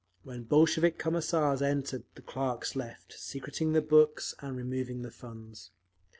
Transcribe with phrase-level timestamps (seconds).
[0.23, 5.69] When Bolshevik Commissars entered, the clerks left, secreting the books and removing the funds.